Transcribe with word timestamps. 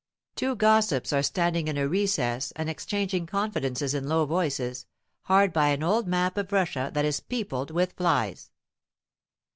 Two 0.35 0.55
gossips 0.55 1.13
are 1.13 1.21
standing 1.21 1.67
in 1.67 1.77
a 1.77 1.87
recess 1.87 2.51
and 2.55 2.67
exchanging 2.71 3.27
confidences 3.27 3.93
in 3.93 4.07
low 4.09 4.25
voices, 4.25 4.87
hard 5.25 5.53
by 5.53 5.67
an 5.67 5.83
old 5.83 6.07
map 6.07 6.39
of 6.39 6.51
Russia 6.51 6.89
that 6.95 7.05
is 7.05 7.19
peopled 7.19 7.69
with 7.69 7.93
flies. 7.93 8.49